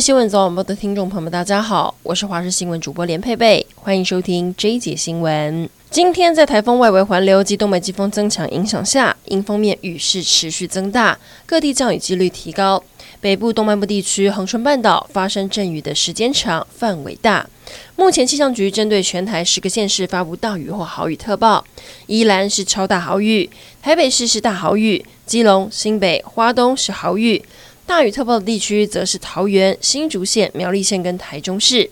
[0.00, 5.68] 新闻早晚报的听众朋友们，大家好，我是华视新闻主播连佩佩，欢迎收听这一节新闻。
[5.90, 12.80] 今天在台风外围环流及东北季风增强影响下，迎风面雨势持续增大，各地降雨几率提高。
[13.20, 17.44] 北部东半部地区、恒春半岛发生阵雨的时间长、范围大。
[17.96, 21.64] 目前气象局针对全台十个县市发布大雨或豪雨特报，
[22.06, 23.50] 宜兰是超大豪雨，
[23.82, 27.42] 台北市是大豪雨，基隆、新北、花东是豪雨。
[27.88, 31.88] 大雨特报的地区则是桃园、新竹县、苗栗县跟台中市。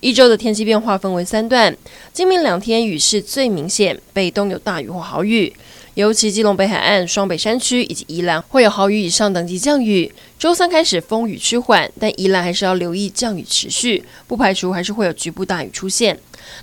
[0.00, 1.76] 一周的天气变化分为三段，
[2.10, 5.52] 今明两天雨势最明显，北东有大雨或豪雨，
[5.96, 10.12] 尤其基隆北海岸、双北山区以及宜兰会有豪雨以上等级降雨。
[10.38, 16.18] 周三开始风雨趋缓，但宜兰还是要留意降雨持续，不排除还是会有局部大雨出现。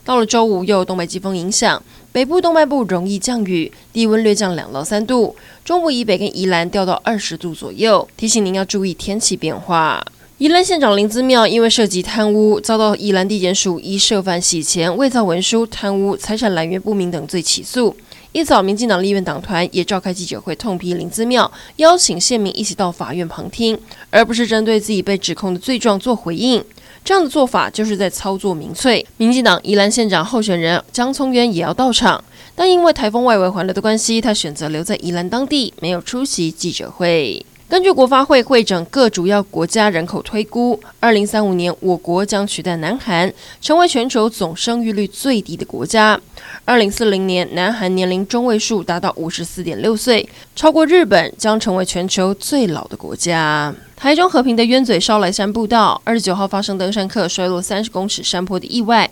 [0.06, 1.82] 到了周五又有东北季风影响。
[2.12, 8.08] 北部东半部容易降雨，低温略降两到三度，中部以北跟宜兰掉到二十度左右。
[8.16, 10.06] 提醒您要注意天气变化。
[10.38, 17.95] 宜兰县长林姿妙因为涉及贪污，遭到宜兰地检署依涉犯洗钱、伪造文书、贪污、财产来源不明等罪起诉。
[18.34, 26.64] 一早，民进党立院党团也召开记者会，痛批林资庙，邀请县民一起到法院旁听，而不是针对自己被指控的罪状做回应。
[27.06, 29.06] 这样的做法就是在操作民粹。
[29.17, 32.23] 民进党宜兰县长候选人江聪渊也要到场，
[32.56, 37.45] 但因为台风外围环流的关系，他选择留在宜兰当地，没有出席记者会。
[37.74, 46.22] 根据国发会会诊各主要国家人口推估，二零三五年我国将取代南韩，成为全球总生育率最低的国家。
[46.66, 53.74] 二零四零年，南韩年龄中位数达到五十四点六岁，超过日本，将成为全球最老的国家。
[54.04, 59.10] 台中和平的鸢嘴烧来山步道，二十九号发生登山客摔落三十公尺山坡的意外，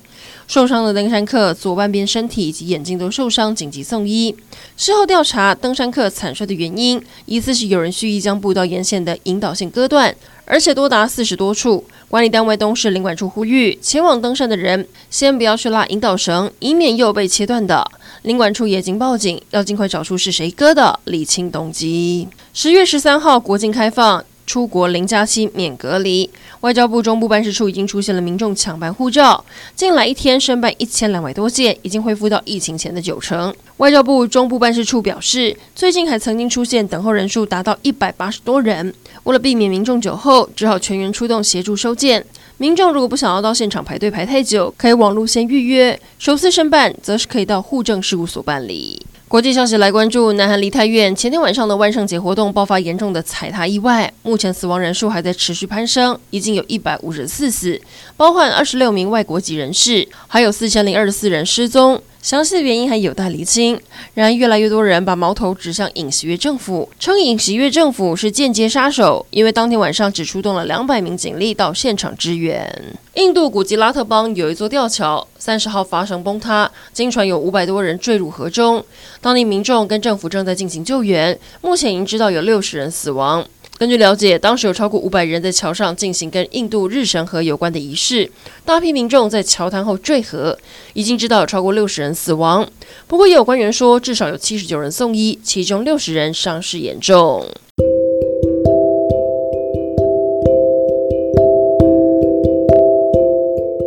[0.47, 4.35] 受伤的登山客左半边身体以及眼睛都受伤，紧急送医。
[4.75, 11.85] 事后调查，登山客惨摔的原因，疑似是有人蓄意将步道沿线的引导线割断，而且多达四十多处。
[12.09, 17.89] 管理单位东势林管处呼吁，前往登山的人先不要去拉引导绳，以免又被切断的。
[18.23, 22.27] 林管处也经报警，要尽快找出是谁割的，理清动机。
[22.53, 24.25] 十月十三号，国境开放。
[24.51, 26.29] 出国零加七免隔离，
[26.59, 29.45] 外交部中部办事处已经出现了民众抢办护照，
[29.77, 33.55] 近来一天申办一千两百多件，已经恢复到疫情前的九成。
[33.77, 42.25] 外交部中部办事处表示，最近还曾经出现等候人数达到一百八十多人，为了避免民众久候，只好全员出动协助收件。
[42.57, 45.97] 民众如果不想要到现场排队排太久，可以网路先预约。
[46.19, 49.01] 首次申办，则是可以到户政事务所办理。
[49.31, 57.79] 国际消息来关注，南韩梨泰院前天晚上的万圣节活动爆发严重的踩踏意外，目前死亡人数还在持续攀升，已经有一百五十四死，
[58.17, 62.03] 包含二十六名外国籍人士，还有四千零二十四人失踪。
[62.21, 63.79] 详细的原因还有待厘清。
[64.13, 72.71] 然而，越来越多人把矛头指向尹锡悦政府，称尹锡悦政府是间接杀手，因为当天晚上只出动了两百名警力到现场支援。
[73.15, 78.83] 印度古吉拉特邦有一座吊桥，三十号发生崩塌，经传有五百多人坠入河中，
[79.19, 83.45] 当地民众跟政府正在进行救援，目前已经知道有六十人死亡。
[83.81, 88.29] 根据了解，当时有超过五百人在桥上进行跟印度日神河有关的仪式，
[88.63, 90.55] 大批民众在桥滩后坠河，
[90.93, 92.69] 已经知道有超过六十人死亡。
[93.07, 97.43] 不过，也有官员说，至少有七十九人送医，其中六十人伤势严重。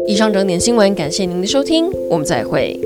[0.09, 2.77] 以上整点新闻，感谢您的收听，我们再会。